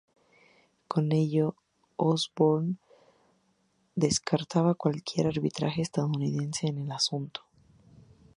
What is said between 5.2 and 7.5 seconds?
arbitraje estadounidense en el asunto.